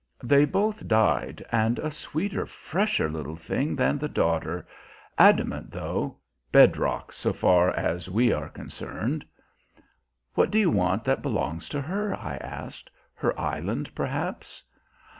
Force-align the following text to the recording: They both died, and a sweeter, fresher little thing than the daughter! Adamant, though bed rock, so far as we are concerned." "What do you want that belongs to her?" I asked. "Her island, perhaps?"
They 0.23 0.45
both 0.45 0.87
died, 0.87 1.45
and 1.51 1.77
a 1.77 1.91
sweeter, 1.91 2.47
fresher 2.47 3.07
little 3.07 3.35
thing 3.35 3.75
than 3.75 3.99
the 3.99 4.07
daughter! 4.09 4.65
Adamant, 5.19 5.69
though 5.69 6.17
bed 6.51 6.75
rock, 6.75 7.11
so 7.13 7.31
far 7.31 7.69
as 7.69 8.09
we 8.09 8.33
are 8.33 8.49
concerned." 8.49 9.23
"What 10.33 10.49
do 10.49 10.57
you 10.57 10.71
want 10.71 11.03
that 11.03 11.21
belongs 11.21 11.69
to 11.69 11.81
her?" 11.81 12.15
I 12.15 12.37
asked. 12.37 12.89
"Her 13.13 13.39
island, 13.39 13.93
perhaps?" 13.93 14.63